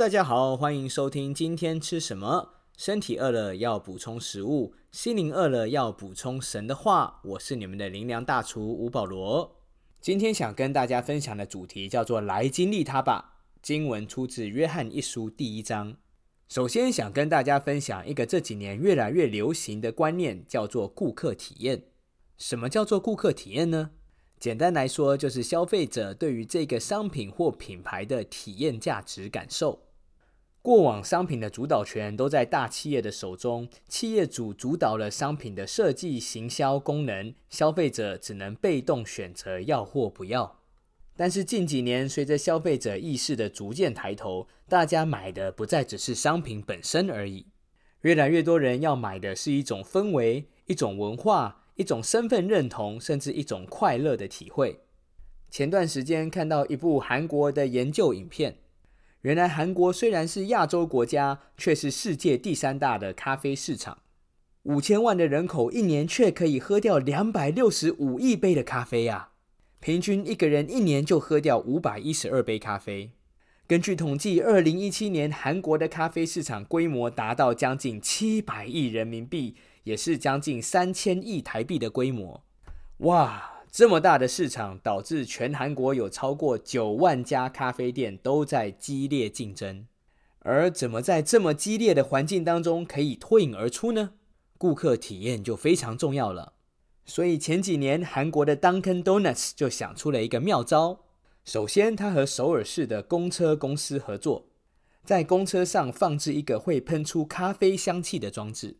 [0.00, 2.54] 大家好，欢迎收听今天吃什么。
[2.78, 7.20] 身体饿了要补充食物，心灵饿了要补充神的话。
[7.22, 9.60] 我是你们的灵粮大厨吴保罗。
[10.00, 13.42] 今天想跟大家分享的主题叫做“来经历它吧”。
[13.60, 15.94] 经文出自约翰一书第一章。
[16.48, 21.82] 首先想跟大家分享一个这几年越来越流行的观念，叫做顾客体验。
[22.38, 23.90] 什么叫做顾客体验呢？
[24.38, 29.78] 简单来说，就是消费者对于这个商品或品牌的体验价值感受。
[30.62, 40.58] 过往商品的主导权都在大企业的手中，企业主主导了商品的设计、行销、功能，消费者只能被动选择要或不要。
[41.16, 47.46] 但是近几年，随着消费者意识的逐渐抬头，大家买的不再只是商品本身而已，
[48.02, 54.80] 越来越多人要买的是一种氛围、一种文化、一种身份认同，甚至一种快乐的体会。
[55.50, 58.59] 前段时间看到一部韩国的研究影片，
[59.22, 63.98] 原来韩国虽然是亚洲国家，却是世界第三大的咖啡市场，
[64.62, 69.28] 五千万的人口一年却可以喝掉两百六十五亿杯的咖啡呀。
[69.78, 73.10] 平均一个人一年就喝掉五百一十二杯咖啡。
[73.66, 79.54] 根据统计，二零一七年韩国的咖啡市场规模达到将近七百亿人民币，
[79.84, 82.42] 也是将近三千亿台币的规模。
[82.98, 89.86] 哇，这么大的市场，导致全韩国有超过九万家咖啡店都在激烈竞争。
[90.40, 94.14] 而怎么在这么激烈的环境当中可以脱颖而出呢？
[94.58, 96.54] 顾客体验就非常重要了。
[97.04, 101.00] 所以前几年，韩国的 Dunkin Donuts 就想出了一个妙招。
[101.44, 104.46] 首先，他和首尔市的公车公司合作，
[105.04, 108.78] 在公车上放置一个会喷出咖啡香气的装置。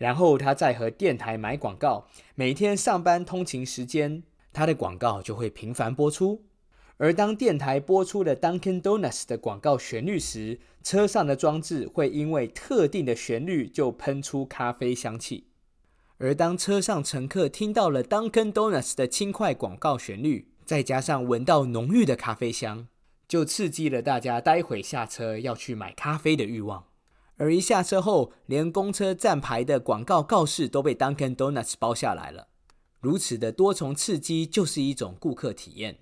[0.00, 6.42] 然后，他再和电台买广告，每天上班通勤时间，他的广告就会频繁播出。
[6.96, 15.48] 而当电台播出了 Dunkin Donuts 的广告旋律时，车上的装置会因为特定的旋律就喷出咖啡香气。
[16.16, 22.88] 而当车上乘客听到了 Dunkin Donuts 的轻快广告旋律，再加上闻到浓郁的咖啡香，
[23.28, 26.89] 就刺激了大家待会下车要去买咖啡的欲望。
[27.40, 32.48] 而一下车后，连公车站牌的广告告示都被 Dunkin Donuts 包下来了。
[33.00, 36.00] 如此的多重刺激，就是一种顾客体验。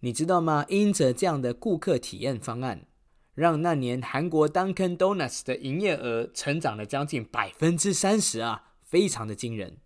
[0.00, 0.66] 你知道吗？
[0.68, 2.88] 因着这样的顾客体验方案，
[3.36, 8.72] 让那年韩国 Dunkin Donuts 的营业额成长了将近百分之三十啊！
[8.82, 9.76] 非常的惊人，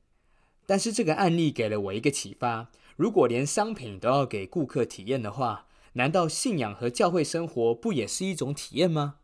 [0.65, 9.17] 但是这个案例给了我一个启发：如果连商品都要给顾客体验的话，难道信仰和教会生活不也是一种体验吗？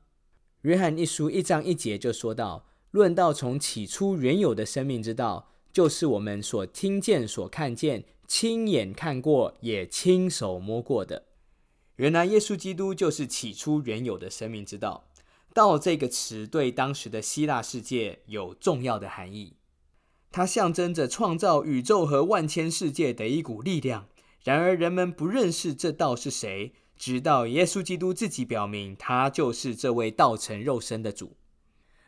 [0.62, 11.24] 约翰一书一章一节就说到：“论到从起初原有的生命之道，就是我们所听见、所看见、亲眼看过、也亲手摸过的。
[11.96, 15.08] 原来耶稣基督就是起初原有的生命之道。
[15.54, 19.54] 道这个词对当时的希腊世界有重要的含义。”
[20.30, 24.06] 它象征着创造宇宙和万千世界的一股力量。
[24.44, 31.32] 然而，人们不认识这道是谁，直到耶稣基督自己表明，他就是这位道成肉身的主。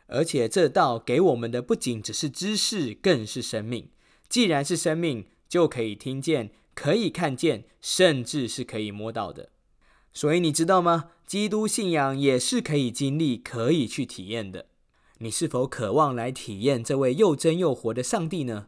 [0.05, 3.89] 而且，这道给我们的不仅只是知识，更是生命。
[4.29, 9.49] 既然是生命，就可以听见，可以看见，甚至是可以摸到的。
[10.13, 11.09] 所以，你知道吗？
[11.25, 14.67] 基督信仰也是可以经历、可以去体验的。
[15.17, 18.67] 你是否渴望来体验这位又真又活的上帝呢？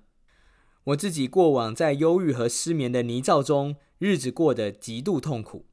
[0.86, 5.68] 我自己过往在忧郁和失眠的泥沼中，日子过得极度痛苦。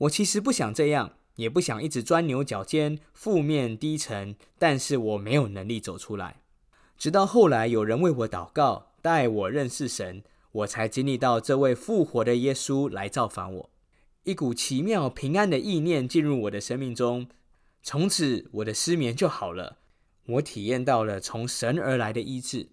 [0.00, 6.40] 我其实不想这样，也不想一直钻牛角尖、负面低沉，但是我没有能力走出来。
[6.96, 10.22] 直到后来有人为我祷告，带我认识神，
[10.52, 13.70] 我才经历到这位复活的耶稣来造访我。
[14.24, 17.28] 一股奇妙平安的意念进入我的生命中，
[17.82, 19.78] 从此我的失眠就好了。
[20.26, 22.68] 我体验到了从神而来的医治。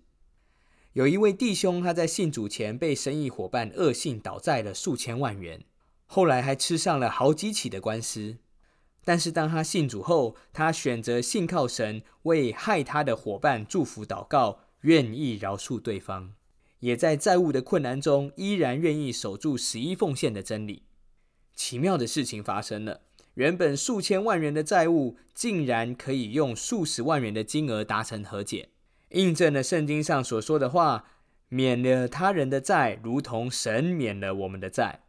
[0.93, 5.63] 有一位弟兄，他在信主前被生意伙伴恶性倒债了数千万元，
[6.07, 8.37] 后来还吃上了好几起的官司。
[9.05, 16.33] 但是当他信主后，他选择信靠神，为害他的伙伴祝福祷告，愿意饶恕对方，
[16.79, 20.83] 也在债务的困难中依然愿意守住十一奉献的真理。
[21.55, 23.01] 奇妙的事情发生了。
[23.35, 28.69] 原本数千万元的债务，竟然可以用数十万元的金额达成和解，
[29.11, 31.05] 印证了圣经上所说的话
[31.47, 35.03] ：“免了他人的债，如同神免了我们的债。”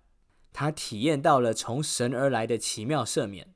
[0.53, 3.55] 他体验到了从神而来的奇妙赦免。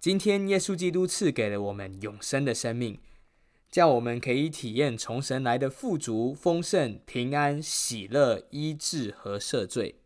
[0.00, 3.00] 今天，耶稣基督赐给了我们永生的生命，
[3.70, 10.00] 叫我们可以体验从神来的富足、丰盛、平安、喜乐、医治和赦罪。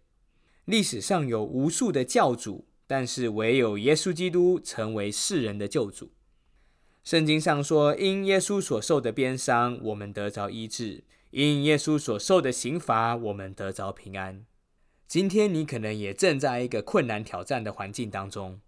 [0.64, 2.66] 历史上有无数的教主。
[2.90, 6.10] 但是唯有耶稣基督成为世人的救主。
[7.04, 14.46] 圣经上说：“因耶稣所受的鞭伤，我们得着医治；因耶稣所受的刑罚，我们得着平安。”
[15.08, 18.60] 今天你可能也正在一个困难挑战的环境当中，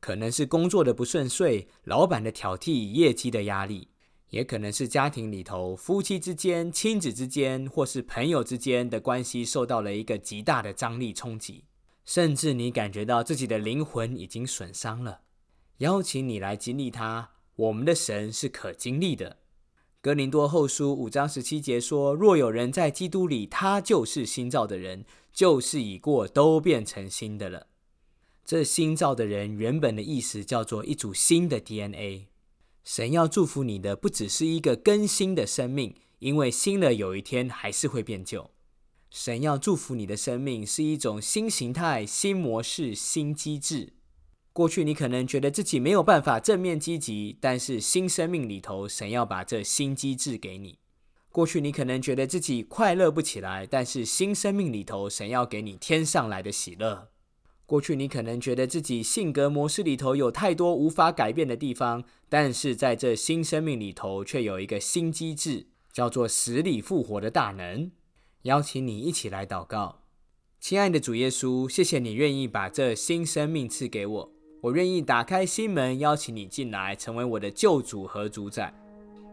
[0.00, 3.88] 可能是工作的不顺遂、老板的挑剔、业绩的压力，
[4.30, 11.64] 也可能是家庭里头夫妻之间、亲子之间，或是朋友之间的关系受到了一个极大的张力冲击，
[12.06, 15.20] 甚至你感觉到自己的灵魂已经损伤了。
[15.78, 19.41] 邀请你来经历它，我们的神是可经历的。
[20.02, 27.68] 哥林多后书五章十七节说：“若有人在基督里，他就是新造的人，旧事已过，都变成新的了。”
[28.44, 32.26] 这新造的人原本的意思叫做一组新的 DNA。
[32.82, 38.50] 神要祝福你的不只是一个更新的生命，因为新的有一天还是会变旧。
[39.08, 43.92] 神要祝福你的生命是一种新形态、新模式、新机制。
[44.52, 50.78] 过去你可能觉得自己没有办法正面积极，但是新生命里头，神要把这新机制给你。
[51.30, 57.08] 过去你可能觉得自己快乐不起来，但是新生命里头，神要给你天上来的喜乐。
[57.64, 67.90] 过去你可能觉得自己性格模式里头有太多无法改变的地方，但是在这新生命里头，却有一个新机制，叫做死里复活的大能。
[68.42, 70.02] 邀请你一起来祷告，
[70.60, 74.32] 亲爱的主耶稣，谢谢你愿意把这新生命赐给我。
[74.62, 78.72] 我愿意打开心门，邀请你进来，成为我的救主和主宰。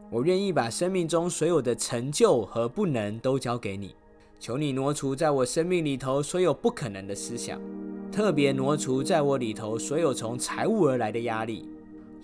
[0.09, 3.95] 我愿意把生命中所有的成就和不能都交给你。
[4.39, 7.61] 求你挪除在我生命里头所有不可能的思想，
[8.11, 11.69] 特别挪除在我里头所有从财务而来的压力。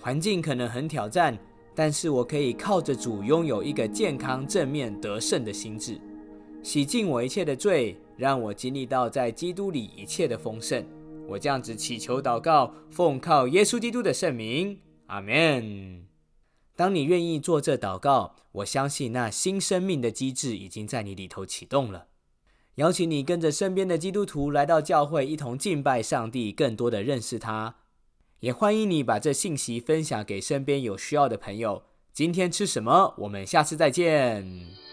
[0.01, 1.37] 环境可能很挑战，
[1.75, 6.01] 但是我可以靠着主拥有一个健康、正面、得胜的心智，
[6.63, 10.83] 洗净我一切的罪，让我经历到在基督里一切的丰盛。
[11.27, 16.05] 我这样子祈求祷告，奉靠耶稣基督的圣名，阿门。
[16.75, 22.07] 当你愿意做这祷告，我相信那新生命的机制已经在你里头启动了。
[22.75, 27.75] 邀请你跟着身边的基督徒来到教会，一同敬拜上帝，更多的认识他。
[28.41, 31.83] 也欢迎你把这信息分享给身边有需要的朋友。
[32.13, 33.15] 今天吃什么？
[33.19, 34.84] 我们下次再见。